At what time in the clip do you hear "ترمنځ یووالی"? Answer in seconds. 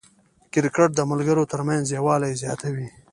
1.51-2.33